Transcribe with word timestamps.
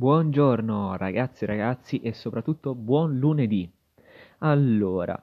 Buongiorno 0.00 0.96
ragazzi 0.96 1.44
e 1.44 1.46
ragazzi 1.46 2.00
e 2.00 2.14
soprattutto 2.14 2.74
buon 2.74 3.18
lunedì. 3.18 3.70
Allora, 4.38 5.22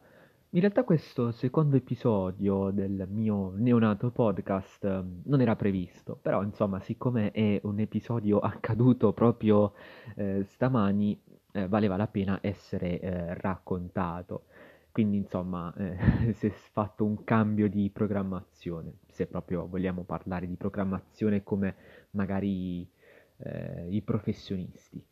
in 0.52 0.60
realtà 0.60 0.84
questo 0.84 1.32
secondo 1.32 1.76
episodio 1.78 2.70
del 2.70 3.08
mio 3.10 3.54
neonato 3.56 4.12
podcast 4.12 4.84
eh, 4.84 5.04
non 5.24 5.42
era 5.42 5.56
previsto, 5.56 6.20
però 6.22 6.44
insomma 6.44 6.80
siccome 6.80 7.32
è 7.32 7.60
un 7.64 7.80
episodio 7.80 8.38
accaduto 8.38 9.14
proprio 9.14 9.74
eh, 10.16 10.44
stamani, 10.44 11.20
eh, 11.54 11.68
valeva 11.68 11.98
la 11.98 12.06
pena 12.06 12.38
essere 12.44 13.00
eh, 13.00 13.34
raccontato. 13.34 14.44
Quindi 14.92 15.18
insomma 15.18 15.74
eh, 15.76 16.34
si 16.38 16.46
è 16.46 16.52
fatto 16.52 17.04
un 17.04 17.24
cambio 17.24 17.68
di 17.68 17.90
programmazione, 17.90 18.98
se 19.10 19.26
proprio 19.26 19.68
vogliamo 19.68 20.04
parlare 20.04 20.46
di 20.46 20.56
programmazione 20.56 21.42
come 21.42 21.76
magari 22.12 22.88
eh, 23.38 23.88
i 23.90 24.02
professionisti. 24.02 25.04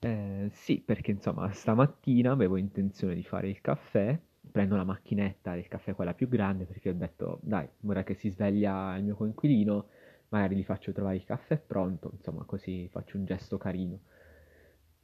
Eh, 0.00 0.48
sì, 0.52 0.82
perché 0.84 1.12
insomma 1.12 1.50
stamattina 1.52 2.32
avevo 2.32 2.56
intenzione 2.56 3.14
di 3.14 3.22
fare 3.22 3.48
il 3.48 3.60
caffè, 3.60 4.18
prendo 4.50 4.76
la 4.76 4.84
macchinetta 4.84 5.54
del 5.54 5.68
caffè, 5.68 5.94
quella 5.94 6.14
più 6.14 6.28
grande, 6.28 6.64
perché 6.64 6.90
ho 6.90 6.94
detto, 6.94 7.38
dai, 7.42 7.68
ora 7.86 8.02
che 8.02 8.14
si 8.14 8.28
sveglia 8.30 8.96
il 8.96 9.04
mio 9.04 9.14
coinquilino, 9.14 9.86
magari 10.30 10.56
gli 10.56 10.64
faccio 10.64 10.92
trovare 10.92 11.16
il 11.16 11.24
caffè 11.24 11.56
pronto, 11.58 12.10
insomma, 12.14 12.44
così 12.44 12.88
faccio 12.90 13.16
un 13.16 13.24
gesto 13.24 13.58
carino. 13.58 14.00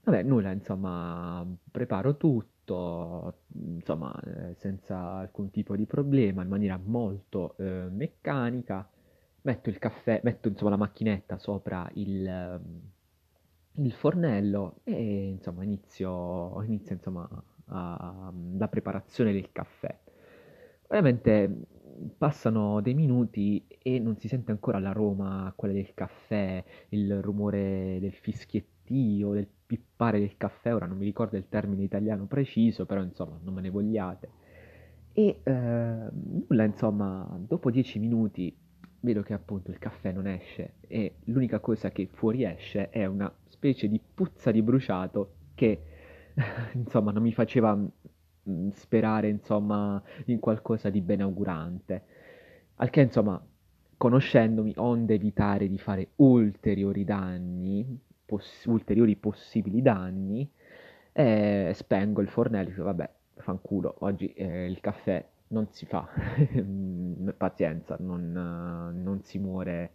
Vabbè, 0.05 0.23
nulla, 0.23 0.51
insomma, 0.53 1.47
preparo 1.71 2.17
tutto, 2.17 3.41
insomma, 3.53 4.13
eh, 4.21 4.55
senza 4.55 4.99
alcun 4.99 5.51
tipo 5.51 5.77
di 5.77 5.87
problema, 5.87 6.43
in 6.43 6.49
maniera 6.49 6.81
molto 6.83 7.57
eh, 7.59 7.89
meccanica 7.91 8.89
metto 9.49 9.71
il 9.71 9.79
caffè, 9.79 10.21
metto 10.25 10.49
insomma 10.49 10.71
la 10.71 10.77
macchinetta 10.77 11.39
sopra 11.39 11.89
il, 11.95 12.27
ehm, 12.27 12.81
il 13.77 13.93
fornello 13.93 14.81
e 14.85 15.29
insomma 15.29 15.65
inizio, 15.65 16.63
inizio 16.65 16.95
insomma 16.95 17.27
a, 17.67 18.33
la 18.57 18.69
preparazione 18.69 19.33
del 19.33 19.51
caffè. 19.51 19.99
Ovviamente 20.89 21.67
passano 22.17 22.81
dei 22.81 22.95
minuti 22.95 23.67
e 23.83 23.99
non 23.99 24.19
si 24.19 24.29
sente 24.29 24.51
ancora 24.51 24.79
l'aroma, 24.79 25.53
quella 25.57 25.75
del 25.75 25.95
caffè, 25.95 26.63
il 26.91 27.23
rumore 27.23 27.99
del 28.01 28.13
fischiettio, 28.13 29.33
del 29.33 29.49
pippare 29.67 30.19
del 30.19 30.37
caffè, 30.37 30.75
ora 30.75 30.87
non 30.87 30.99
mi 30.99 31.05
ricordo 31.05 31.37
il 31.37 31.49
termine 31.49 31.83
italiano 31.83 32.27
preciso, 32.27 32.87
però 32.87 33.03
insomma 33.03 33.39
non 33.43 33.55
me 33.55 33.63
ne 33.63 33.71
vogliate. 33.71 34.31
E 35.13 35.41
eh, 35.43 35.53
nulla, 36.13 36.65
insomma, 36.65 37.39
dopo 37.41 37.71
dieci 37.71 37.99
minuti 37.99 38.55
vedo 39.01 39.23
che 39.23 39.33
appunto 39.33 39.71
il 39.71 39.79
caffè 39.79 40.13
non 40.13 40.27
esce 40.27 40.75
e 40.87 41.17
l'unica 41.25 41.61
cosa 41.61 41.91
che 41.91 42.09
fuoriesce 42.13 42.91
è 42.91 43.07
una 43.07 43.33
specie 43.49 43.89
di 43.89 44.01
puzza 44.15 44.51
di 44.51 44.63
bruciato 44.63 45.35
che 45.55 45.83
insomma 46.75 47.13
non 47.13 47.23
mi 47.23 47.33
faceva 47.33 47.75
mm, 47.75 48.69
sperare 48.71 49.29
insomma 49.29 50.03
in 50.27 50.39
qualcosa 50.39 50.91
di 50.91 51.01
benaugurante. 51.01 52.03
Al 52.77 52.91
che 52.91 53.01
insomma 53.01 53.43
conoscendomi 53.97 54.75
onde 54.77 55.15
evitare 55.15 55.69
di 55.69 55.79
fare 55.79 56.11
ulteriori 56.17 57.05
danni, 57.05 57.99
poss- 58.25 58.65
ulteriori 58.67 59.17
possibili 59.17 59.83
danni, 59.83 60.49
eh, 61.13 61.73
spengo 61.75 62.21
il 62.21 62.29
fornello 62.29 62.69
e 62.69 62.71
dico 62.71 62.85
vabbè 62.85 63.11
fanculo, 63.37 63.97
oggi 64.01 64.33
eh, 64.35 64.67
il 64.67 64.81
caffè 64.81 65.25
non 65.49 65.69
si 65.71 65.87
fa, 65.87 66.09
pazienza, 67.37 67.97
non, 68.01 68.33
non, 68.33 69.23
si 69.23 69.39
muore 69.39 69.93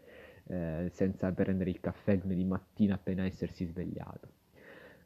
eh, 0.47 0.89
senza 0.91 1.31
prendere 1.31 1.69
il 1.69 1.79
caffè 1.79 2.19
lunedì 2.21 2.43
mattina 2.43 2.95
appena 2.95 3.25
essersi 3.25 3.65
svegliato. 3.65 4.27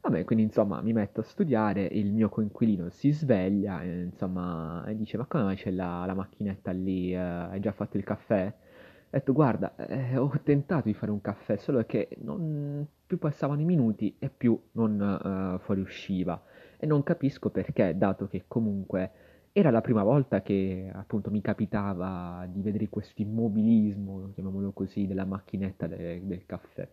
Vabbè, 0.00 0.24
quindi 0.24 0.44
insomma 0.44 0.80
mi 0.80 0.92
metto 0.92 1.20
a 1.20 1.24
studiare, 1.24 1.82
il 1.84 2.12
mio 2.12 2.28
coinquilino 2.28 2.88
si 2.88 3.10
sveglia 3.10 3.82
e, 3.82 4.02
insomma, 4.02 4.84
e 4.86 4.96
dice 4.96 5.16
ma 5.16 5.26
come 5.26 5.42
mai 5.44 5.56
c'è 5.56 5.70
la, 5.70 6.04
la 6.06 6.14
macchinetta 6.14 6.70
lì, 6.70 7.12
eh, 7.12 7.16
hai 7.16 7.60
già 7.60 7.72
fatto 7.72 7.96
il 7.96 8.04
caffè? 8.04 8.46
Ho 8.46 9.10
detto 9.10 9.32
guarda, 9.32 9.74
eh, 9.76 10.16
ho 10.16 10.30
tentato 10.42 10.86
di 10.86 10.94
fare 10.94 11.10
un 11.10 11.20
caffè, 11.20 11.56
solo 11.56 11.84
che 11.84 12.08
non, 12.20 12.86
più 13.06 13.18
passavano 13.18 13.60
i 13.60 13.64
minuti 13.64 14.14
e 14.18 14.28
più 14.28 14.58
non 14.72 15.00
uh, 15.00 15.58
fuoriusciva 15.58 16.42
e 16.76 16.86
non 16.86 17.02
capisco 17.02 17.50
perché, 17.50 17.96
dato 17.96 18.28
che 18.28 18.44
comunque 18.46 19.10
era 19.52 19.70
la 19.70 19.80
prima 19.80 20.02
volta 20.02 20.42
che 20.42 20.90
appunto 20.92 21.30
mi 21.30 21.40
capitava 21.40 22.46
di 22.50 22.62
vedere 22.62 22.88
questo 22.88 23.22
immobilismo, 23.22 24.30
chiamiamolo 24.34 24.72
così, 24.72 25.06
della 25.06 25.24
macchinetta 25.24 25.86
de- 25.86 26.20
del 26.26 26.46
caffè. 26.46 26.88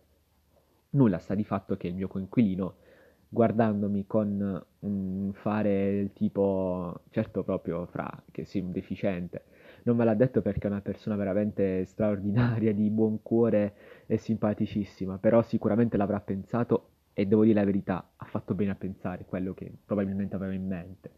Nulla 0.90 1.18
sta 1.18 1.34
di 1.34 1.44
fatto 1.44 1.76
che 1.76 1.88
il 1.88 1.94
mio 1.94 2.08
coinquilino, 2.08 2.74
guardandomi 3.28 4.06
con 4.06 4.64
un 4.80 5.32
fare 5.34 5.92
del 5.92 6.12
tipo, 6.12 7.02
certo 7.10 7.42
proprio 7.44 7.86
fra 7.86 8.22
che 8.30 8.44
sei 8.44 8.62
un 8.62 8.72
deficiente, 8.72 9.44
non 9.84 9.96
me 9.96 10.04
l'ha 10.04 10.14
detto 10.14 10.42
perché 10.42 10.66
è 10.68 10.70
una 10.70 10.80
persona 10.80 11.16
veramente 11.16 11.84
straordinaria, 11.84 12.72
di 12.72 12.88
buon 12.90 13.22
cuore 13.22 13.74
e 14.06 14.16
simpaticissima, 14.18 15.18
però 15.18 15.42
sicuramente 15.42 15.96
l'avrà 15.96 16.20
pensato 16.20 16.90
e 17.12 17.26
devo 17.26 17.44
dire 17.44 17.54
la 17.60 17.64
verità, 17.64 18.12
ha 18.16 18.24
fatto 18.26 18.54
bene 18.54 18.72
a 18.72 18.74
pensare 18.76 19.24
quello 19.24 19.54
che 19.54 19.72
probabilmente 19.84 20.34
aveva 20.36 20.52
in 20.54 20.66
mente. 20.66 21.10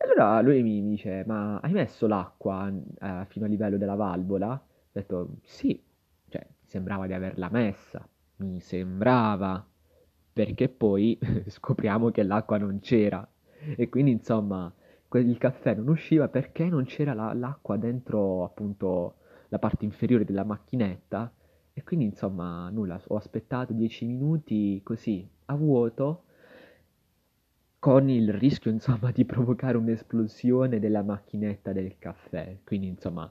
E 0.00 0.04
allora 0.04 0.40
lui 0.40 0.62
mi 0.62 0.80
dice, 0.82 1.24
ma 1.26 1.58
hai 1.58 1.72
messo 1.72 2.06
l'acqua 2.06 2.68
eh, 2.68 3.26
fino 3.28 3.44
al 3.44 3.50
livello 3.50 3.76
della 3.76 3.96
valvola? 3.96 4.52
Ho 4.52 4.90
detto, 4.92 5.36
sì, 5.42 5.80
cioè, 6.28 6.46
sembrava 6.64 7.06
di 7.06 7.12
averla 7.14 7.48
messa, 7.50 8.08
mi 8.36 8.60
sembrava, 8.60 9.66
perché 10.32 10.68
poi 10.68 11.18
scopriamo 11.48 12.10
che 12.10 12.22
l'acqua 12.22 12.58
non 12.58 12.78
c'era. 12.80 13.26
E 13.76 13.88
quindi, 13.88 14.12
insomma, 14.12 14.72
il 15.14 15.36
caffè 15.38 15.74
non 15.74 15.88
usciva 15.88 16.28
perché 16.28 16.68
non 16.68 16.84
c'era 16.84 17.12
la, 17.12 17.32
l'acqua 17.34 17.76
dentro, 17.76 18.44
appunto, 18.44 19.16
la 19.48 19.58
parte 19.58 19.84
inferiore 19.84 20.24
della 20.24 20.44
macchinetta. 20.44 21.32
E 21.72 21.82
quindi, 21.82 22.04
insomma, 22.06 22.70
nulla, 22.70 23.00
ho 23.08 23.16
aspettato 23.16 23.72
10 23.72 24.06
minuti 24.06 24.80
così, 24.84 25.28
a 25.46 25.54
vuoto, 25.56 26.22
con 27.80 28.08
il 28.08 28.32
rischio 28.32 28.72
insomma 28.72 29.12
di 29.12 29.24
provocare 29.24 29.76
un'esplosione 29.76 30.80
della 30.80 31.02
macchinetta 31.02 31.72
del 31.72 31.94
caffè. 31.98 32.58
Quindi 32.64 32.88
insomma 32.88 33.30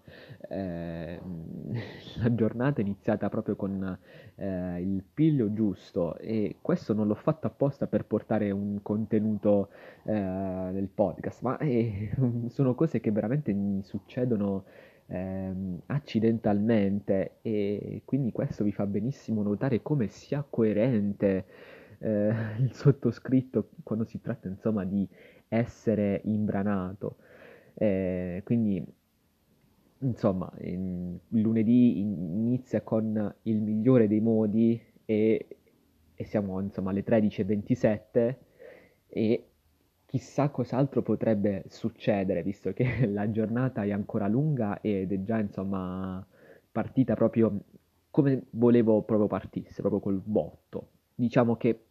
eh, 0.49 1.19
la 2.19 2.35
giornata 2.35 2.79
è 2.79 2.83
iniziata 2.83 3.27
proprio 3.27 3.55
con 3.57 3.97
eh, 4.35 4.81
il 4.81 5.03
piglio 5.13 5.51
giusto 5.51 6.17
e 6.17 6.57
questo 6.61 6.93
non 6.93 7.07
l'ho 7.07 7.15
fatto 7.15 7.47
apposta 7.47 7.87
per 7.87 8.05
portare 8.05 8.51
un 8.51 8.79
contenuto 8.81 9.69
eh, 10.03 10.69
del 10.71 10.89
podcast, 10.93 11.41
ma 11.41 11.57
eh, 11.57 12.11
sono 12.47 12.73
cose 12.73 13.01
che 13.01 13.11
veramente 13.11 13.51
mi 13.51 13.83
succedono 13.83 14.63
ehm, 15.07 15.81
accidentalmente 15.87 17.39
e 17.41 18.01
quindi 18.05 18.31
questo 18.31 18.63
vi 18.63 18.71
fa 18.71 18.85
benissimo 18.85 19.43
notare 19.43 19.81
come 19.81 20.07
sia 20.07 20.45
coerente 20.49 21.45
eh, 21.99 22.33
il 22.59 22.73
sottoscritto 22.73 23.69
quando 23.83 24.05
si 24.05 24.21
tratta 24.21 24.47
insomma 24.47 24.85
di 24.85 25.07
essere 25.47 26.21
imbranato. 26.25 27.17
Eh, 27.73 28.41
quindi 28.43 28.83
insomma 29.99 30.51
in, 30.61 31.17
lunedì 31.29 31.99
inizia 31.99 32.81
con 32.81 33.33
il 33.43 33.61
migliore 33.61 34.07
dei 34.07 34.19
modi 34.19 34.79
e, 35.05 35.47
e 36.13 36.23
siamo 36.25 36.59
insomma 36.59 36.91
alle 36.91 37.03
13.27 37.03 38.35
e 39.07 39.47
chissà 40.05 40.49
cos'altro 40.49 41.01
potrebbe 41.01 41.65
succedere 41.67 42.43
visto 42.43 42.73
che 42.73 43.05
la 43.11 43.29
giornata 43.31 43.83
è 43.83 43.91
ancora 43.91 44.27
lunga 44.27 44.79
ed 44.81 45.11
è 45.11 45.23
già 45.23 45.39
insomma 45.39 46.25
partita 46.71 47.15
proprio 47.15 47.59
come 48.09 48.45
volevo 48.51 49.03
proprio 49.03 49.27
partisse, 49.27 49.81
proprio 49.81 49.99
col 49.99 50.19
botto. 50.23 50.89
Diciamo 51.13 51.55
che 51.55 51.86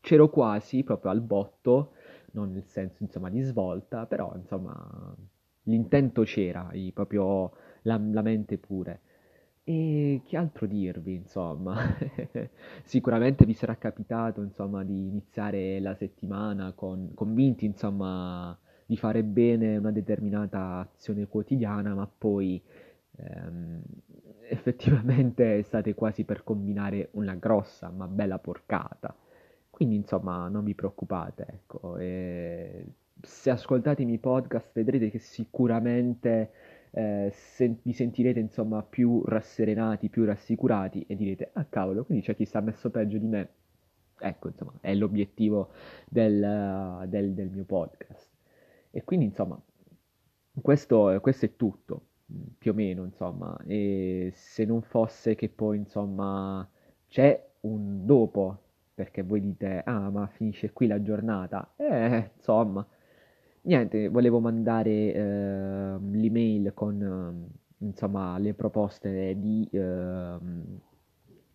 c'ero 0.00 0.28
quasi 0.28 0.82
proprio 0.84 1.10
al 1.10 1.20
botto, 1.20 1.92
non 2.32 2.52
nel 2.52 2.66
senso 2.66 3.02
insomma 3.02 3.30
di 3.30 3.40
svolta, 3.42 4.06
però 4.06 4.32
insomma 4.36 5.14
l'intento 5.64 6.22
c'era, 6.22 6.70
proprio 6.92 7.52
la, 7.82 8.00
la 8.10 8.22
mente 8.22 8.58
pure. 8.58 9.00
E 9.64 10.22
che 10.24 10.36
altro 10.36 10.66
dirvi, 10.66 11.14
insomma? 11.14 11.76
Sicuramente 12.82 13.44
vi 13.44 13.52
sarà 13.54 13.76
capitato, 13.76 14.40
insomma, 14.42 14.82
di 14.84 15.06
iniziare 15.06 15.78
la 15.80 15.94
settimana 15.94 16.72
con, 16.72 17.12
convinti, 17.14 17.66
insomma, 17.66 18.58
di 18.86 18.96
fare 18.96 19.22
bene 19.22 19.76
una 19.76 19.92
determinata 19.92 20.78
azione 20.92 21.26
quotidiana, 21.28 21.94
ma 21.94 22.08
poi 22.08 22.60
ehm, 23.16 23.80
effettivamente 24.48 25.62
state 25.62 25.94
quasi 25.94 26.24
per 26.24 26.42
combinare 26.42 27.10
una 27.12 27.34
grossa 27.34 27.90
ma 27.90 28.06
bella 28.08 28.38
porcata. 28.38 29.14
Quindi 29.80 29.96
insomma 29.96 30.46
non 30.48 30.64
vi 30.64 30.74
preoccupate, 30.74 31.46
ecco. 31.48 31.96
E 31.96 32.84
se 33.22 33.48
ascoltate 33.48 34.02
i 34.02 34.04
miei 34.04 34.18
podcast 34.18 34.68
vedrete 34.74 35.08
che 35.08 35.18
sicuramente 35.18 36.50
eh, 36.90 37.30
se- 37.32 37.78
vi 37.80 37.94
sentirete 37.94 38.38
insomma 38.40 38.82
più 38.82 39.24
rasserenati, 39.24 40.10
più 40.10 40.26
rassicurati 40.26 41.06
e 41.08 41.16
direte 41.16 41.48
ah 41.54 41.64
cavolo, 41.64 42.04
quindi 42.04 42.22
c'è 42.22 42.36
chi 42.36 42.44
sta 42.44 42.60
messo 42.60 42.90
peggio 42.90 43.16
di 43.16 43.26
me. 43.26 43.48
ecco, 44.18 44.48
insomma, 44.48 44.74
è 44.82 44.94
l'obiettivo 44.94 45.70
del, 46.10 47.06
del, 47.08 47.32
del 47.32 47.48
mio 47.48 47.64
podcast. 47.64 48.28
E 48.90 49.02
quindi, 49.04 49.24
insomma, 49.26 49.58
questo, 50.60 51.18
questo 51.22 51.46
è 51.46 51.56
tutto, 51.56 52.02
più 52.58 52.72
o 52.72 52.74
meno, 52.74 53.04
insomma, 53.04 53.56
e 53.66 54.30
se 54.34 54.64
non 54.66 54.82
fosse 54.82 55.34
che 55.36 55.48
poi, 55.48 55.78
insomma, 55.78 56.68
c'è 57.08 57.48
un 57.60 58.04
dopo, 58.04 58.58
perché 59.00 59.22
voi 59.22 59.40
dite, 59.40 59.80
ah, 59.82 60.10
ma 60.10 60.26
finisce 60.26 60.72
qui 60.74 60.86
la 60.86 61.00
giornata, 61.00 61.72
eh, 61.76 62.32
insomma, 62.36 62.86
niente, 63.62 64.08
volevo 64.08 64.40
mandare 64.40 64.90
eh, 64.90 65.96
l'email 65.98 66.72
con, 66.74 67.00
eh, 67.80 67.86
insomma, 67.86 68.36
le 68.36 68.52
proposte 68.52 69.38
di, 69.38 69.66
eh, 69.72 70.36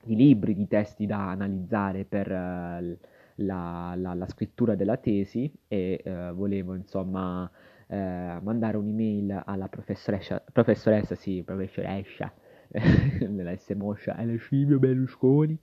di, 0.06 0.16
libri, 0.16 0.56
di 0.56 0.68
testi 0.68 1.06
da 1.06 1.30
analizzare 1.30 2.04
per 2.06 2.32
eh, 2.32 2.98
la, 3.36 3.94
la, 3.96 4.14
la, 4.16 4.28
scrittura 4.28 4.74
della 4.74 4.98
tesi 4.98 5.52
e 5.68 6.02
eh, 6.04 6.32
volevo, 6.34 6.74
insomma, 6.74 7.48
eh, 7.86 8.40
mandare 8.42 8.78
un'email 8.78 9.44
alla 9.46 9.68
professoressa, 9.68 10.44
professoressa, 10.52 11.14
sì, 11.14 11.44
professoressa, 11.44 12.34
nella 13.30 13.56
S 13.56 13.70
Moscia, 13.76 14.16
alla 14.16 14.36
Silvio 14.40 14.80
Berlusconi. 14.80 15.60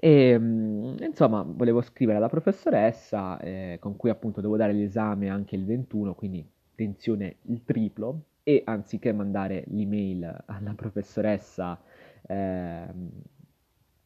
E 0.00 0.32
insomma, 0.32 1.42
volevo 1.42 1.80
scrivere 1.80 2.18
alla 2.18 2.28
professoressa, 2.28 3.38
eh, 3.40 3.78
con 3.80 3.96
cui 3.96 4.10
appunto 4.10 4.40
devo 4.40 4.56
dare 4.56 4.72
l'esame 4.72 5.28
anche 5.28 5.56
il 5.56 5.64
21, 5.64 6.14
quindi 6.14 6.48
tensione 6.76 7.38
il 7.42 7.64
triplo, 7.64 8.22
e 8.44 8.62
anziché 8.64 9.12
mandare 9.12 9.64
l'email 9.66 10.44
alla 10.46 10.72
professoressa 10.74 11.80
eh, 12.26 12.86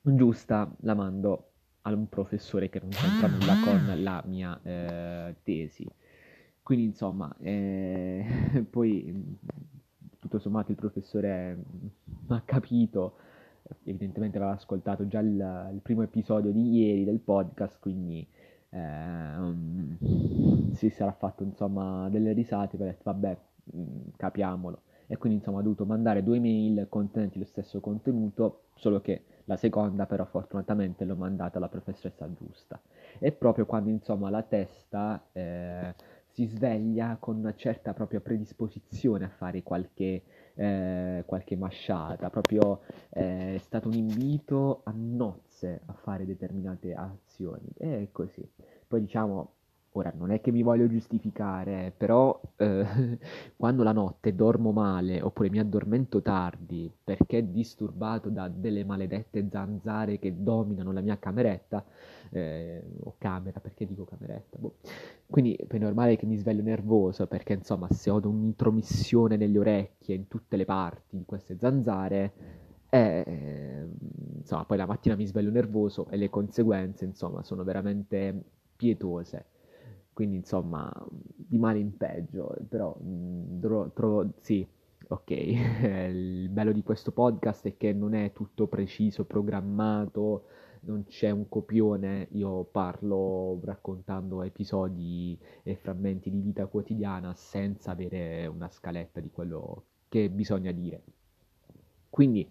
giusta, 0.00 0.74
la 0.80 0.94
mando 0.94 1.50
a 1.82 1.92
un 1.92 2.08
professore 2.08 2.70
che 2.70 2.80
non 2.80 2.88
c'entra 2.90 3.28
nulla 3.28 3.54
con 3.62 4.02
la 4.02 4.22
mia 4.26 4.58
eh, 4.62 5.36
tesi. 5.42 5.86
Quindi 6.62 6.86
insomma, 6.86 7.34
eh, 7.40 8.64
poi 8.70 9.38
tutto 10.18 10.38
sommato 10.38 10.70
il 10.70 10.76
professore 10.76 11.62
ha 12.28 12.42
capito, 12.44 13.16
evidentemente 13.84 14.38
aveva 14.38 14.52
ascoltato 14.52 15.06
già 15.06 15.20
il, 15.20 15.70
il 15.72 15.80
primo 15.82 16.02
episodio 16.02 16.50
di 16.50 16.70
ieri 16.70 17.04
del 17.04 17.20
podcast, 17.20 17.78
quindi 17.80 18.26
eh, 18.70 19.36
si 20.74 20.90
sarà 20.90 21.12
fatto 21.12 21.42
insomma 21.42 22.08
delle 22.08 22.32
risate, 22.32 22.76
ha 22.76 22.84
detto 22.84 23.02
vabbè, 23.04 23.36
mm, 23.76 24.00
capiamolo. 24.16 24.82
E 25.06 25.16
quindi 25.18 25.38
insomma 25.38 25.58
ha 25.58 25.62
dovuto 25.62 25.84
mandare 25.84 26.22
due 26.22 26.40
mail 26.40 26.86
contenenti 26.88 27.38
lo 27.38 27.44
stesso 27.44 27.80
contenuto, 27.80 28.62
solo 28.76 29.00
che 29.00 29.24
la 29.44 29.56
seconda 29.56 30.06
però 30.06 30.24
fortunatamente 30.24 31.04
l'ho 31.04 31.16
mandata 31.16 31.58
alla 31.58 31.68
professoressa 31.68 32.32
giusta. 32.32 32.80
E 33.18 33.32
proprio 33.32 33.66
quando 33.66 33.90
insomma 33.90 34.30
la 34.30 34.42
testa... 34.42 35.22
Eh, 35.32 35.94
si 36.32 36.46
sveglia 36.46 37.16
con 37.20 37.36
una 37.36 37.54
certa 37.54 37.92
propria 37.92 38.20
predisposizione 38.20 39.26
a 39.26 39.28
fare 39.28 39.62
qualche, 39.62 40.22
eh, 40.62 41.24
qualche 41.26 41.56
masciata, 41.56 42.30
proprio 42.30 42.82
eh, 43.10 43.56
è 43.56 43.58
stato 43.58 43.88
un 43.88 43.94
invito 43.94 44.82
a 44.84 44.92
nozze 44.94 45.82
a 45.86 45.92
fare 45.92 46.24
determinate 46.24 46.94
azioni, 46.94 47.68
e 47.76 48.08
così. 48.12 48.48
Poi 48.86 49.00
diciamo, 49.00 49.54
Ora, 49.94 50.10
non 50.16 50.30
è 50.30 50.40
che 50.40 50.50
mi 50.50 50.62
voglio 50.62 50.86
giustificare, 50.88 51.92
però 51.94 52.40
eh, 52.56 53.18
quando 53.56 53.82
la 53.82 53.92
notte 53.92 54.34
dormo 54.34 54.72
male 54.72 55.20
oppure 55.20 55.50
mi 55.50 55.58
addormento 55.58 56.22
tardi 56.22 56.90
perché 57.04 57.50
disturbato 57.50 58.30
da 58.30 58.48
delle 58.48 58.84
maledette 58.84 59.46
zanzare 59.50 60.18
che 60.18 60.42
dominano 60.42 60.92
la 60.92 61.02
mia 61.02 61.18
cameretta, 61.18 61.84
eh, 62.30 62.82
o 63.02 63.16
camera, 63.18 63.60
perché 63.60 63.84
dico 63.86 64.04
cameretta? 64.04 64.56
Boh. 64.58 64.76
Quindi 65.26 65.54
è 65.56 65.76
normale 65.78 66.16
che 66.16 66.24
mi 66.24 66.36
sveglio 66.36 66.62
nervoso 66.62 67.26
perché 67.26 67.52
insomma 67.52 67.88
se 67.90 68.08
ho 68.08 68.18
un'intromissione 68.22 69.36
nelle 69.36 69.58
orecchie 69.58 70.14
in 70.14 70.26
tutte 70.26 70.56
le 70.56 70.64
parti 70.64 71.18
di 71.18 71.24
queste 71.26 71.56
zanzare, 71.58 72.32
eh, 72.88 73.86
insomma 74.38 74.64
poi 74.64 74.76
la 74.78 74.86
mattina 74.86 75.16
mi 75.16 75.26
sveglio 75.26 75.50
nervoso 75.50 76.08
e 76.08 76.16
le 76.16 76.30
conseguenze 76.30 77.04
insomma 77.04 77.42
sono 77.42 77.62
veramente 77.64 78.42
pietose. 78.76 79.46
Quindi 80.12 80.36
insomma, 80.36 80.92
di 81.08 81.58
male 81.58 81.78
in 81.78 81.96
peggio, 81.96 82.54
però 82.68 82.94
mh, 82.94 83.60
trovo, 83.60 83.90
trovo, 83.92 84.32
sì, 84.40 84.66
ok, 85.08 85.30
il 86.10 86.48
bello 86.50 86.72
di 86.72 86.82
questo 86.82 87.12
podcast 87.12 87.66
è 87.66 87.76
che 87.76 87.92
non 87.92 88.14
è 88.14 88.32
tutto 88.32 88.66
preciso, 88.66 89.24
programmato, 89.24 90.44
non 90.84 91.04
c'è 91.06 91.30
un 91.30 91.48
copione, 91.48 92.28
io 92.32 92.64
parlo 92.64 93.60
raccontando 93.62 94.42
episodi 94.42 95.38
e 95.62 95.76
frammenti 95.76 96.30
di 96.30 96.40
vita 96.40 96.66
quotidiana 96.66 97.34
senza 97.34 97.92
avere 97.92 98.46
una 98.46 98.68
scaletta 98.68 99.20
di 99.20 99.30
quello 99.30 99.84
che 100.08 100.28
bisogna 100.28 100.72
dire. 100.72 101.02
Quindi 102.10 102.46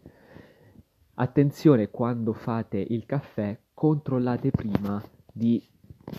attenzione 1.16 1.90
quando 1.90 2.34
fate 2.34 2.78
il 2.78 3.06
caffè, 3.06 3.58
controllate 3.74 4.50
prima 4.52 5.02
di 5.32 5.64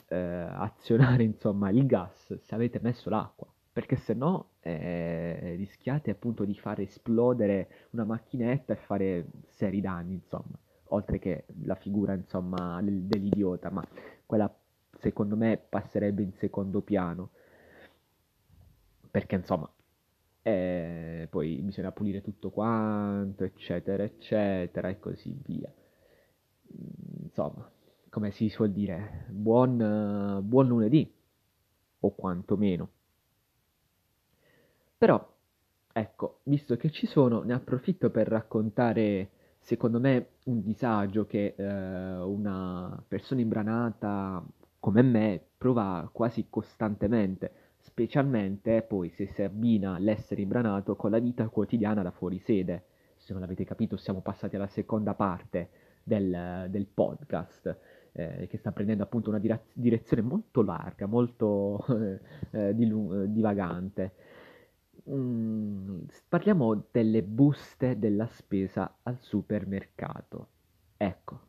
eh, 0.08 0.16
azionare 0.16 1.22
insomma 1.22 1.70
il 1.70 1.86
gas 1.86 2.34
se 2.34 2.54
avete 2.54 2.78
messo 2.80 3.10
l'acqua. 3.10 3.46
Perché 3.72 3.96
se 3.96 4.12
no 4.12 4.50
eh, 4.60 5.54
rischiate 5.56 6.10
appunto 6.10 6.44
di 6.44 6.54
far 6.54 6.80
esplodere 6.80 7.88
una 7.90 8.04
macchinetta 8.04 8.74
e 8.74 8.76
fare 8.76 9.26
seri 9.48 9.80
danni 9.80 10.14
insomma. 10.14 10.58
Oltre 10.88 11.18
che 11.18 11.46
la 11.64 11.74
figura 11.74 12.12
insomma 12.12 12.80
dell'idiota 12.82 13.70
ma 13.70 13.82
quella 14.26 14.54
secondo 14.98 15.36
me 15.36 15.56
passerebbe 15.56 16.22
in 16.22 16.32
secondo 16.32 16.82
piano. 16.82 17.30
Perché 19.10 19.36
insomma 19.36 19.70
eh, 20.42 21.28
poi 21.30 21.62
bisogna 21.62 21.92
pulire 21.92 22.20
tutto 22.20 22.50
quanto 22.50 23.44
eccetera 23.44 24.02
eccetera 24.02 24.88
e 24.88 24.98
così 24.98 25.34
via. 25.44 25.72
Insomma 27.22 27.70
come 28.12 28.30
si 28.30 28.50
suol 28.50 28.72
dire, 28.72 29.24
buon, 29.30 29.80
uh, 29.80 30.42
buon 30.42 30.66
lunedì, 30.66 31.10
o 32.00 32.14
quantomeno. 32.14 32.90
Però, 34.98 35.34
ecco, 35.90 36.40
visto 36.42 36.76
che 36.76 36.90
ci 36.90 37.06
sono, 37.06 37.40
ne 37.40 37.54
approfitto 37.54 38.10
per 38.10 38.28
raccontare, 38.28 39.30
secondo 39.60 39.98
me, 39.98 40.26
un 40.44 40.60
disagio 40.60 41.24
che 41.24 41.54
uh, 41.56 41.62
una 41.62 43.02
persona 43.08 43.40
imbranata 43.40 44.44
come 44.78 45.00
me 45.00 45.40
prova 45.56 46.06
quasi 46.12 46.48
costantemente, 46.50 47.50
specialmente 47.78 48.82
poi 48.82 49.08
se 49.08 49.28
si 49.28 49.40
abbina 49.40 49.98
l'essere 49.98 50.42
imbranato 50.42 50.96
con 50.96 51.10
la 51.12 51.18
vita 51.18 51.48
quotidiana 51.48 52.02
da 52.02 52.10
fuori 52.10 52.38
sede. 52.40 52.84
Se 53.16 53.32
non 53.32 53.40
l'avete 53.40 53.64
capito, 53.64 53.96
siamo 53.96 54.20
passati 54.20 54.56
alla 54.56 54.68
seconda 54.68 55.14
parte 55.14 55.70
del, 56.02 56.66
del 56.68 56.86
podcast 56.86 57.91
eh, 58.12 58.46
che 58.48 58.58
sta 58.58 58.72
prendendo 58.72 59.02
appunto 59.02 59.30
una 59.30 59.38
dire- 59.38 59.66
direzione 59.72 60.22
molto 60.22 60.62
larga, 60.62 61.06
molto 61.06 61.84
eh, 62.52 62.74
dilu- 62.74 63.24
divagante. 63.26 64.12
Mm, 65.10 66.04
parliamo 66.28 66.86
delle 66.90 67.22
buste 67.22 67.98
della 67.98 68.26
spesa 68.26 68.98
al 69.02 69.18
supermercato. 69.20 70.48
Ecco, 70.96 71.40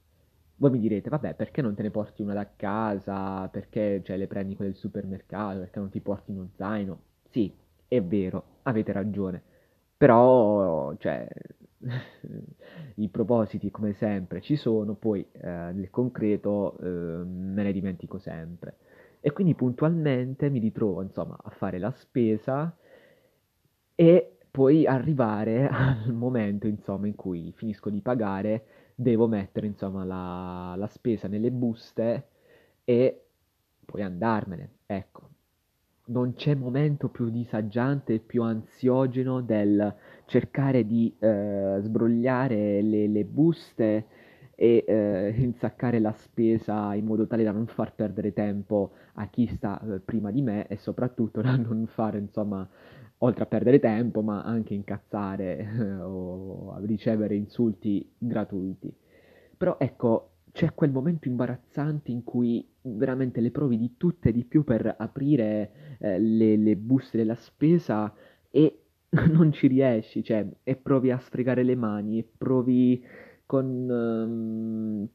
voi 0.56 0.72
mi 0.72 0.80
direte, 0.80 1.10
vabbè, 1.10 1.36
perché 1.36 1.62
non 1.62 1.76
te 1.76 1.84
ne 1.84 1.92
porti 1.92 2.22
una 2.22 2.34
da 2.34 2.50
casa? 2.56 3.48
Perché 3.50 4.02
cioè, 4.04 4.18
le 4.18 4.28
prendi 4.28 4.56
quelle 4.56 4.72
del 4.72 4.80
supermercato? 4.80 5.60
Perché 5.60 5.80
non 5.80 5.90
ti 5.90 6.02
porti 6.02 6.32
uno 6.32 6.50
zaino? 6.56 7.02
Sì, 7.30 7.54
è 7.88 8.02
vero, 8.02 8.44
avete 8.64 8.92
ragione. 8.92 9.42
Però, 9.98 10.96
cioè, 10.98 11.28
i 12.96 13.10
propositi 13.10 13.72
come 13.72 13.94
sempre 13.94 14.42
ci 14.42 14.56
sono, 14.56 14.94
poi 14.94 15.26
eh, 15.32 15.48
nel 15.48 15.90
concreto 15.90 16.78
eh, 16.80 16.86
me 16.88 17.64
ne 17.64 17.72
dimentico 17.72 18.18
sempre. 18.20 18.78
E 19.22 19.32
quindi 19.32 19.56
puntualmente 19.56 20.50
mi 20.50 20.60
ritrovo 20.60 21.02
insomma 21.02 21.38
a 21.42 21.50
fare 21.50 21.80
la 21.80 21.92
spesa 21.92 22.76
e 23.96 24.38
poi 24.52 24.86
arrivare 24.86 25.68
al 25.72 26.14
momento 26.14 26.68
insomma 26.68 27.08
in 27.08 27.16
cui 27.16 27.52
finisco 27.56 27.90
di 27.90 28.02
pagare, 28.02 28.66
devo 28.96 29.28
mettere 29.28 29.68
insomma 29.68 30.04
la, 30.04 30.76
la 30.78 30.88
spesa 30.88 31.28
nelle 31.28 31.52
buste 31.52 32.28
e 32.84 33.26
poi 33.86 34.02
andarmene. 34.02 34.70
Ecco, 34.86 35.30
non 36.06 36.34
c'è 36.34 36.54
momento 36.56 37.08
più 37.08 37.30
disagiante 37.30 38.16
e 38.16 38.20
più 38.20 38.44
ansiogeno 38.44 39.42
del 39.42 39.96
cercare 40.34 40.88
di 40.88 41.16
eh, 41.20 41.78
sbrogliare 41.80 42.82
le, 42.82 43.08
le, 43.08 43.24
buste 43.24 44.08
e 44.56 44.84
eh, 44.88 45.32
insaccare 45.38 46.00
la 46.00 46.12
spesa 46.14 46.96
in 46.96 47.06
modo 47.06 47.28
tale 47.28 47.44
da 47.44 47.52
non 47.52 47.68
far 47.68 47.94
perdere 47.94 48.34
tempo 48.34 48.94
a 49.14 49.28
chi 49.28 49.46
sta 49.46 49.80
eh, 49.80 50.00
prima 50.00 50.32
di 50.32 50.42
me 50.42 50.66
e 50.68 50.78
soprattutto 50.78 51.42
da 51.42 51.56
non 51.56 51.86
fare, 51.86 52.18
insomma, 52.18 52.68
oltre 53.20 53.44
a 53.44 53.46
perdere 53.46 53.78
tempo, 53.78 54.24
ma 54.24 54.42
anche 54.42 54.74
incazzare 54.74 55.70
o 56.02 56.80
ricevere 56.84 57.36
insulti 57.36 58.12
gratuiti. 58.18 58.92
Però 59.56 59.76
ecco, 59.78 60.30
c'è 60.52 60.74
quel 60.74 60.90
momento 60.90 61.28
imbarazzante 61.28 62.10
in 62.10 62.24
cui 62.24 62.68
veramente 62.82 63.40
le 63.40 63.52
provi 63.52 63.78
di 63.78 63.98
tutte 63.98 64.30
e 64.30 64.32
di 64.32 64.46
più 64.46 64.64
per 64.64 64.96
aprire 64.98 65.98
eh, 66.00 66.18
le, 66.18 66.58
le 66.58 66.76
buste 66.76 67.18
della 67.18 67.36
spesa 67.36 68.12
e 68.50 68.83
non 69.32 69.52
ci 69.52 69.68
riesci, 69.68 70.24
cioè, 70.24 70.46
e 70.64 70.76
provi 70.76 71.12
a 71.12 71.20
sfregare 71.20 71.64
le 71.64 71.76
mani, 71.76 72.20
e 72.20 72.24
provi 72.38 73.04
con, 73.46 73.90
ehm, 73.90 75.08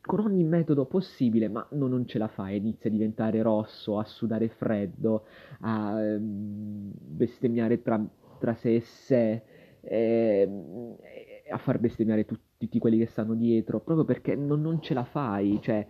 con 0.00 0.20
ogni 0.20 0.44
metodo 0.44 0.86
possibile, 0.86 1.48
ma 1.48 1.66
no, 1.72 1.86
non 1.86 2.06
ce 2.06 2.18
la 2.18 2.28
fai, 2.28 2.56
inizia 2.56 2.90
a 2.90 2.92
diventare 2.92 3.42
rosso, 3.42 3.98
a 3.98 4.04
sudare 4.04 4.48
freddo, 4.48 5.26
a 5.60 6.00
ehm, 6.02 6.90
bestemmiare 6.94 7.82
tra, 7.82 8.04
tra 8.38 8.54
sé 8.54 8.74
e 8.76 8.80
sé, 8.80 9.42
ehm, 9.80 10.96
e 11.00 11.25
a 11.50 11.58
far 11.58 11.78
bestemmiare 11.78 12.24
tu- 12.24 12.38
tutti 12.56 12.78
quelli 12.78 12.98
che 12.98 13.06
stanno 13.06 13.34
dietro, 13.34 13.80
proprio 13.80 14.04
perché 14.04 14.34
non, 14.34 14.60
non 14.60 14.80
ce 14.80 14.94
la 14.94 15.04
fai, 15.04 15.58
cioè 15.62 15.86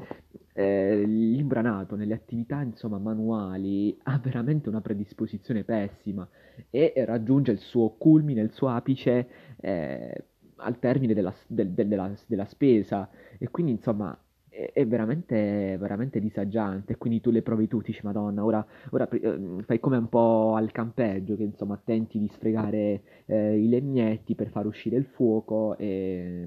eh, 0.55 1.03
l'imbranato 1.05 1.97
nelle 1.97 2.15
attività 2.15 2.63
insomma 2.63 2.99
manuali 2.99 3.97
ha 4.05 4.19
veramente 4.19 4.69
una 4.69 4.81
predisposizione 4.81 5.65
pessima 5.65 6.27
e 6.71 6.93
raggiunge 7.07 7.53
il 7.53 7.59
suo 7.59 7.91
culmine, 7.91 8.41
il 8.41 8.53
suo 8.53 8.69
apice 8.69 9.29
eh, 9.61 10.25
al 10.57 10.79
termine 10.79 11.15
della, 11.15 11.35
del- 11.47 11.71
del- 11.71 11.89
della- 11.89 12.15
della 12.27 12.45
spesa. 12.47 13.09
E 13.39 13.49
quindi 13.51 13.73
insomma 13.73 14.17
è, 14.73 14.87
veramente, 14.87 15.77
veramente 15.79 16.21
disagiante. 16.21 16.97
Quindi 16.97 17.21
tu 17.21 17.31
le 17.31 17.43
provi 17.43 17.69
tu, 17.69 17.81
dici 17.81 18.01
Madonna, 18.03 18.45
ora, 18.45 18.65
ora 18.91 19.09
eh, 19.09 19.63
fai 19.65 19.81
come 19.81 19.97
un 19.97 20.09
po' 20.09 20.55
al 20.55 20.73
campeggio 20.73 21.37
che 21.37 21.43
insomma 21.45 21.81
tenti 21.83 22.19
di 22.19 22.29
sfregare 22.29 23.03
eh, 23.27 23.59
i 23.59 23.69
legnetti 23.69 24.35
per 24.35 24.49
far 24.51 24.67
uscire 24.67 24.97
il 24.97 25.05
fuoco 25.07 25.77
e, 25.79 26.47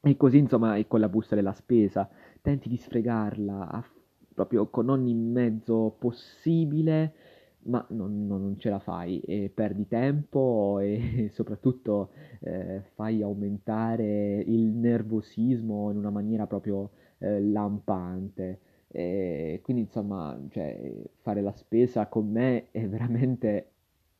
e 0.00 0.16
così 0.16 0.38
insomma 0.38 0.76
e 0.76 0.86
con 0.86 1.00
la 1.00 1.08
busta 1.08 1.34
della 1.34 1.52
spesa 1.52 2.08
tenti 2.40 2.68
di 2.68 2.76
sfregarla 2.76 3.68
a- 3.70 3.84
proprio 4.34 4.68
con 4.68 4.88
ogni 4.88 5.14
mezzo 5.14 5.96
possibile 5.98 7.12
ma 7.68 7.84
non, 7.90 8.26
non- 8.26 8.40
non 8.42 8.58
ce 8.58 8.70
la 8.70 8.78
fai 8.78 9.20
e 9.20 9.50
perdi 9.54 9.86
tempo 9.88 10.78
e 10.80 11.30
soprattutto 11.32 12.10
eh, 12.40 12.82
fai 12.94 13.22
aumentare 13.22 14.38
il 14.46 14.60
nervosismo 14.72 15.90
in 15.90 15.96
una 15.98 16.10
maniera 16.10 16.46
proprio 16.46 16.90
eh, 17.18 17.40
lampante. 17.40 18.60
E 18.90 19.60
quindi 19.62 19.82
insomma, 19.82 20.38
cioè, 20.50 20.92
fare 21.20 21.42
la 21.42 21.52
spesa 21.52 22.06
con 22.06 22.30
me 22.30 22.70
è 22.70 22.86
veramente 22.88 23.72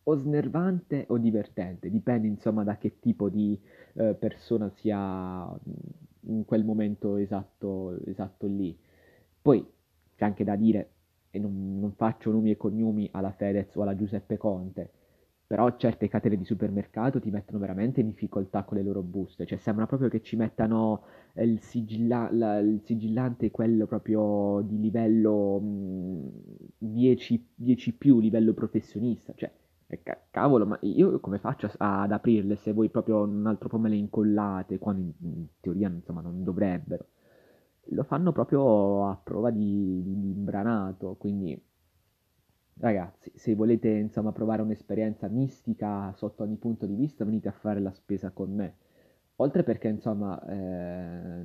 o 0.05 0.15
snervante 0.17 1.05
o 1.09 1.19
divertente, 1.19 1.91
dipende 1.91 2.27
insomma 2.29 2.65
da 2.65 2.77
che 2.79 2.99
tipo 2.99 3.29
di 3.29 3.59
eh, 3.95 4.15
persona 4.15 4.71
sia 4.71 5.47
in 6.23 6.45
quel 6.45 6.65
momento 6.65 7.17
esatto, 7.17 7.99
esatto 8.07 8.47
lì. 8.47 8.77
Poi 9.41 9.65
c'è 10.17 10.25
anche 10.25 10.45
da 10.45 10.57
dire, 10.57 10.91
e 11.31 11.39
non, 11.39 11.79
non 11.81 11.93
faccio 11.95 12.31
nomi 12.31 12.51
e 12.51 12.57
cognomi 12.57 13.09
alla 13.13 13.33
Fedez 13.33 13.75
o 13.77 13.83
alla 13.83 13.97
Giuseppe 13.97 14.37
Conte, 14.37 14.91
però 15.47 15.75
certe 15.79 16.09
catene 16.09 16.37
di 16.37 16.45
supermercato 16.45 17.21
ti 17.21 17.31
mettono 17.31 17.59
veramente 17.59 18.01
in 18.01 18.09
difficoltà 18.09 18.65
con 18.65 18.77
le 18.77 18.83
loro 18.83 19.01
buste, 19.03 19.47
cioè 19.47 19.57
sembra 19.59 19.87
proprio 19.87 20.11
che 20.11 20.21
ci 20.21 20.37
mettano 20.37 21.03
eh, 21.33 21.45
il, 21.45 21.61
sigilla- 21.61 22.29
la- 22.33 22.59
il 22.59 22.81
sigillante, 22.85 23.51
quello 23.51 23.87
proprio 23.87 24.61
di 24.67 24.79
livello 24.79 25.59
mh, 25.61 26.31
10, 26.79 27.49
10 27.55 27.95
più, 27.95 28.21
livello 28.21 28.53
professionista, 28.53 29.33
cioè, 29.37 29.51
eh, 29.87 30.03
ca- 30.03 30.21
cavolo, 30.31 30.67
ma 30.67 30.79
io 30.83 31.19
come 31.21 31.39
faccio 31.39 31.71
a- 31.79 32.03
ad 32.03 32.13
aprirle 32.13 32.57
se 32.57 32.73
voi 32.75 32.91
proprio 32.91 33.23
un 33.23 33.47
altro 33.47 33.69
po' 33.69 33.79
me 33.79 33.89
le 33.89 33.97
incollate, 33.97 34.79
quando 34.79 35.01
in, 35.03 35.13
in 35.35 35.47
teoria 35.61 35.89
insomma 35.89 36.21
non 36.21 36.45
dovrebbero? 36.45 37.07
Lo 37.91 38.05
fanno 38.05 38.31
proprio 38.31 39.09
a 39.09 39.17
prova 39.17 39.51
di, 39.51 40.01
di- 40.05 40.31
imbranato, 40.31 41.17
quindi 41.17 41.61
ragazzi, 42.81 43.33
se 43.35 43.55
volete 43.55 43.89
insomma 43.89 44.33
provare 44.33 44.63
un'esperienza 44.63 45.29
mistica 45.29 46.13
sotto 46.17 46.43
ogni 46.45 46.57
punto 46.57 46.87
di 46.87 46.95
vista, 46.95 47.25
venite 47.25 47.49
a 47.49 47.53
fare 47.53 47.81
la 47.81 47.93
spesa 47.93 48.31
con 48.31 48.55
me. 48.55 48.75
Oltre 49.41 49.63
perché, 49.63 49.89
insomma, 49.89 50.41
eh, 50.49 51.43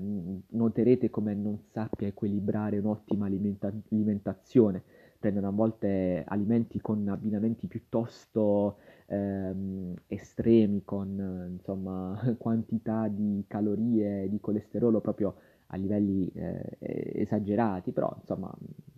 noterete 0.50 1.10
come 1.12 1.36
non 1.36 1.60
sappia 1.72 2.08
equilibrare 2.08 2.80
un'ottima 2.80 3.26
alimenta- 3.28 3.72
alimentazione. 3.92 4.82
Prendono 5.20 5.48
a 5.48 5.52
volte 5.52 6.24
alimenti 6.28 6.82
con 6.82 7.08
abbinamenti 7.08 7.68
piuttosto 7.68 8.78
ehm, 9.08 9.94
estremi, 10.08 10.82
con 10.84 11.50
insomma 11.52 12.20
quantità 12.38 13.08
di 13.08 13.46
calorie, 13.48 14.28
di 14.30 14.40
colesterolo 14.40 15.00
proprio 15.00 15.36
a 15.74 15.75
livelli 15.77 16.27
eh, 16.34 16.77
esagerati, 16.80 17.92
però 17.92 18.15
insomma, 18.20 18.53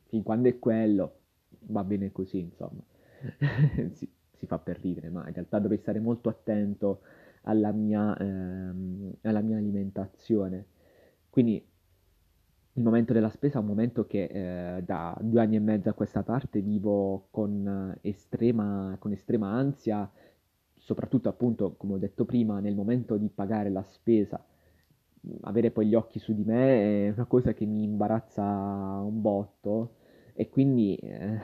fin 0.07 0.23
quando 0.23 0.49
è 0.49 0.59
quello 0.59 1.19
va 1.67 1.83
bene 1.83 2.11
così, 2.11 2.39
insomma. 2.39 2.83
Si, 3.93 4.07
si 4.37 4.45
fa 4.45 4.59
per 4.59 4.79
ridere, 4.81 5.09
ma 5.09 5.25
in 5.27 5.33
realtà 5.33 5.59
dovrei 5.59 5.79
stare 5.79 5.99
molto 5.99 6.29
attento 6.29 7.01
alla 7.43 7.71
mia, 7.71 8.15
ehm, 8.17 9.13
alla 9.21 9.41
mia 9.41 9.57
alimentazione. 9.57 10.65
Quindi 11.29 11.65
il 12.77 12.83
momento 12.83 13.13
della 13.13 13.29
spesa 13.29 13.57
è 13.57 13.61
un 13.61 13.67
momento 13.67 14.05
che 14.05 14.25
eh, 14.77 14.83
da 14.83 15.17
due 15.21 15.39
anni 15.41 15.55
e 15.55 15.59
mezzo 15.59 15.89
a 15.89 15.93
questa 15.93 16.23
parte 16.23 16.59
vivo 16.61 17.27
con 17.31 17.97
estrema, 18.01 18.97
con 18.99 19.13
estrema 19.13 19.49
ansia, 19.51 20.09
soprattutto 20.77 21.29
appunto, 21.29 21.75
come 21.77 21.93
ho 21.93 21.97
detto 21.97 22.25
prima, 22.25 22.59
nel 22.59 22.75
momento 22.75 23.17
di 23.17 23.29
pagare 23.29 23.69
la 23.69 23.83
spesa. 23.83 24.43
Avere 25.41 25.71
poi 25.71 25.87
gli 25.87 25.95
occhi 25.95 26.19
su 26.19 26.33
di 26.33 26.43
me 26.43 27.07
è 27.07 27.11
una 27.11 27.25
cosa 27.25 27.53
che 27.53 27.65
mi 27.65 27.83
imbarazza 27.83 28.43
un 28.43 29.21
botto 29.21 29.95
e 30.37 30.49
quindi 30.49 30.95
eh, 30.95 31.39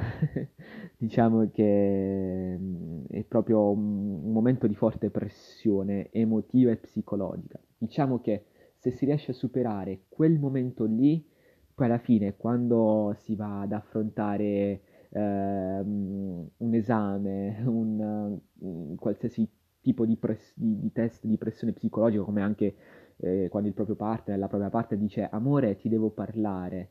diciamo 0.97 1.49
che 1.49 2.57
mm, 2.59 3.05
è 3.09 3.23
proprio 3.23 3.71
un, 3.71 4.31
momento 4.31 4.67
di 4.67 4.75
forte 4.75 5.09
pressione 5.09 6.09
emotiva 6.11 6.71
e 6.71 6.77
psicologica. 6.77 7.59
Diciamo 7.77 8.19
che 8.19 8.45
se 8.77 8.91
si 8.91 9.05
riesce 9.05 9.31
a 9.31 9.35
superare 9.35 10.01
quel 10.09 10.39
momento 10.39 10.85
lì, 10.85 11.25
poi 11.73 11.85
alla 11.85 11.99
fine, 11.99 12.35
quando 12.35 13.15
si 13.19 13.35
va 13.35 13.61
ad 13.61 13.71
affrontare 13.71 14.81
ehm, 15.09 16.49
un 16.57 16.73
esame, 16.73 17.63
un, 17.65 18.39
un 18.59 18.95
qualsiasi 18.95 19.47
tipo 19.81 20.05
di, 20.05 20.15
press- 20.17 20.53
di- 20.55 20.79
di 20.79 20.91
test 20.91 21.25
di 21.25 21.37
pressione 21.37 21.73
psicologica, 21.73 22.23
come 22.23 22.41
anche 22.41 22.75
eh, 23.21 23.47
quando 23.49 23.67
il 23.69 23.73
proprio 23.75 23.95
partner, 23.95 24.37
la 24.37 24.47
propria 24.47 24.69
parte 24.69 24.97
dice 24.97 25.27
amore, 25.31 25.75
ti 25.77 25.89
devo 25.89 26.09
parlare, 26.09 26.89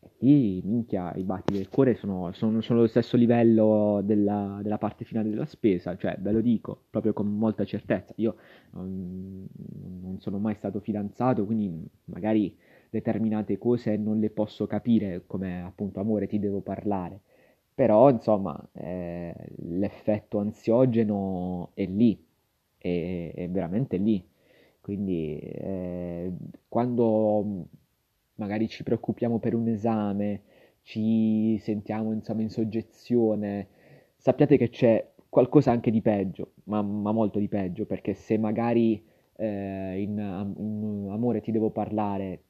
e 0.00 0.10
lì, 0.18 0.62
minchia, 0.64 1.12
i 1.14 1.22
battiti 1.24 1.58
del 1.58 1.68
cuore 1.68 1.94
sono, 1.96 2.30
sono- 2.32 2.60
sono 2.60 2.78
allo 2.80 2.88
stesso 2.88 3.16
livello 3.16 4.00
della, 4.04 4.60
della 4.62 4.78
parte 4.78 5.04
finale 5.04 5.28
della 5.30 5.46
spesa, 5.46 5.96
cioè 5.96 6.16
ve 6.20 6.30
lo 6.32 6.40
dico 6.40 6.84
proprio 6.90 7.12
con 7.12 7.26
molta 7.36 7.64
certezza. 7.64 8.12
Io 8.16 8.36
non, 8.72 9.46
non 10.00 10.18
sono 10.20 10.38
mai 10.38 10.54
stato 10.54 10.80
fidanzato, 10.80 11.44
quindi 11.44 11.84
magari 12.06 12.56
determinate 12.90 13.58
cose 13.58 13.96
non 13.96 14.18
le 14.18 14.30
posso 14.30 14.66
capire, 14.66 15.24
come 15.26 15.62
appunto 15.62 16.00
amore, 16.00 16.26
ti 16.26 16.38
devo 16.38 16.60
parlare. 16.60 17.20
Però, 17.74 18.10
insomma, 18.10 18.58
eh, 18.72 19.34
l'effetto 19.66 20.38
ansiogeno 20.38 21.70
è 21.74 21.86
lì, 21.86 22.20
è, 22.76 23.32
è 23.34 23.48
veramente 23.50 23.96
lì. 23.98 24.24
Quindi, 24.88 25.38
eh, 25.38 26.32
quando 26.66 27.66
magari 28.36 28.68
ci 28.68 28.82
preoccupiamo 28.82 29.38
per 29.38 29.54
un 29.54 29.68
esame, 29.68 30.40
ci 30.80 31.58
sentiamo 31.58 32.12
insomma 32.14 32.40
in 32.40 32.48
soggezione, 32.48 33.68
sappiate 34.16 34.56
che 34.56 34.70
c'è 34.70 35.06
qualcosa 35.28 35.72
anche 35.72 35.90
di 35.90 36.00
peggio, 36.00 36.52
ma, 36.64 36.80
ma 36.80 37.12
molto 37.12 37.38
di 37.38 37.48
peggio, 37.48 37.84
perché 37.84 38.14
se 38.14 38.38
magari 38.38 39.04
eh, 39.36 40.00
in, 40.00 40.54
in 40.56 41.08
amore 41.10 41.42
ti 41.42 41.52
devo 41.52 41.68
parlare, 41.68 42.44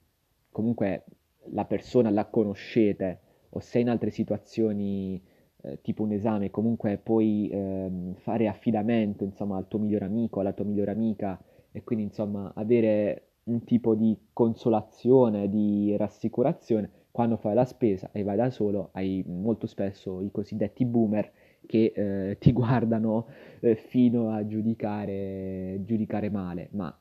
comunque 0.52 1.06
la 1.50 1.64
persona 1.64 2.08
la 2.10 2.26
conoscete, 2.26 3.18
o 3.50 3.58
se 3.58 3.80
in 3.80 3.88
altre 3.88 4.10
situazioni, 4.10 5.20
eh, 5.62 5.80
tipo 5.82 6.04
un 6.04 6.12
esame, 6.12 6.50
comunque 6.50 6.98
puoi 6.98 7.48
ehm, 7.50 8.14
fare 8.14 8.46
affidamento, 8.46 9.24
insomma, 9.24 9.56
al 9.56 9.66
tuo 9.66 9.80
migliore 9.80 10.04
amico, 10.04 10.38
alla 10.38 10.52
tua 10.52 10.64
migliore 10.64 10.92
amica, 10.92 11.36
e 11.72 11.84
quindi, 11.84 12.04
insomma, 12.04 12.52
avere 12.54 13.28
un 13.44 13.64
tipo 13.64 13.94
di 13.94 14.16
consolazione, 14.32 15.48
di 15.48 15.96
rassicurazione. 15.96 16.90
Quando 17.10 17.36
fai 17.36 17.54
la 17.54 17.64
spesa 17.64 18.10
e 18.12 18.22
vai 18.22 18.36
da 18.36 18.50
solo, 18.50 18.90
hai 18.92 19.24
molto 19.26 19.66
spesso 19.66 20.20
i 20.22 20.30
cosiddetti 20.30 20.84
boomer 20.84 21.32
che 21.66 21.92
eh, 21.94 22.36
ti 22.40 22.52
guardano 22.52 23.26
eh, 23.60 23.74
fino 23.76 24.30
a 24.30 24.46
giudicare, 24.46 25.80
giudicare 25.84 26.30
male. 26.30 26.68
Ma 26.72 26.96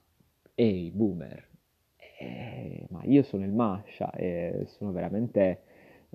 ehi, 0.56 0.92
boomer, 0.92 1.48
eh, 2.20 2.88
ma 2.90 3.02
io 3.04 3.22
sono 3.24 3.44
il 3.44 3.52
Masha 3.52 4.12
e 4.12 4.64
sono 4.66 4.92
veramente 4.92 5.62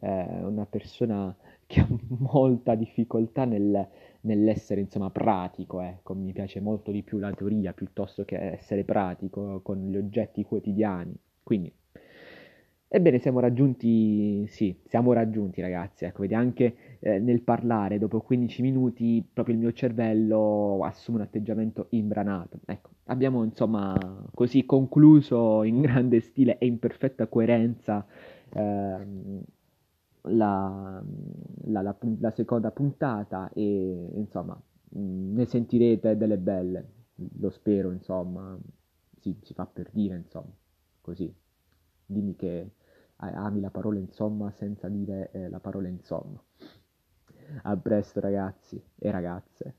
eh, 0.02 0.44
una 0.44 0.66
persona 0.66 1.34
che 1.66 1.80
ha 1.80 1.88
molta 2.18 2.74
difficoltà 2.74 3.44
nel, 3.44 3.88
nell'essere, 4.22 4.80
insomma, 4.80 5.10
pratico, 5.10 5.80
ecco, 5.80 6.14
mi 6.14 6.32
piace 6.32 6.60
molto 6.60 6.90
di 6.90 7.02
più 7.02 7.18
la 7.18 7.32
teoria 7.32 7.72
piuttosto 7.72 8.24
che 8.24 8.36
essere 8.36 8.84
pratico 8.84 9.60
con 9.62 9.88
gli 9.88 9.96
oggetti 9.96 10.44
quotidiani. 10.44 11.14
Quindi, 11.42 11.72
Ebbene, 12.94 13.20
siamo 13.20 13.40
raggiunti, 13.40 14.46
sì, 14.48 14.78
siamo 14.84 15.14
raggiunti 15.14 15.62
ragazzi, 15.62 16.04
ecco, 16.04 16.20
vedi 16.20 16.34
anche 16.34 16.98
eh, 16.98 17.18
nel 17.20 17.40
parlare, 17.40 17.98
dopo 17.98 18.20
15 18.20 18.60
minuti, 18.60 19.26
proprio 19.32 19.54
il 19.54 19.60
mio 19.62 19.72
cervello 19.72 20.78
assume 20.84 21.16
un 21.16 21.22
atteggiamento 21.22 21.86
imbranato. 21.90 22.58
Ecco, 22.66 22.90
abbiamo 23.04 23.44
insomma 23.44 23.96
così 24.34 24.66
concluso 24.66 25.62
in 25.62 25.80
grande 25.80 26.20
stile 26.20 26.58
e 26.58 26.66
in 26.66 26.78
perfetta 26.78 27.28
coerenza 27.28 28.06
ehm, 28.52 29.42
la, 30.22 31.02
la, 31.66 31.82
la, 31.82 31.96
la 32.20 32.30
seconda 32.30 32.70
puntata 32.70 33.50
e 33.52 34.10
insomma 34.14 34.60
mh, 34.90 35.32
ne 35.34 35.46
sentirete 35.46 36.16
delle 36.16 36.38
belle, 36.38 36.92
lo 37.38 37.50
spero, 37.50 37.92
insomma, 37.92 38.58
si, 39.20 39.36
si 39.42 39.54
fa 39.54 39.66
per 39.66 39.90
dire, 39.92 40.16
insomma, 40.16 40.52
così. 41.00 41.32
Dimmi 42.06 42.36
che 42.36 42.72
ami 43.16 43.60
la 43.60 43.70
parola 43.70 43.98
insomma 43.98 44.50
senza 44.50 44.88
dire 44.88 45.30
eh, 45.32 45.48
la 45.48 45.60
parola 45.60 45.88
insomma. 45.88 46.42
A 47.62 47.76
presto 47.76 48.20
ragazzi 48.20 48.82
e 48.98 49.10
ragazze. 49.10 49.74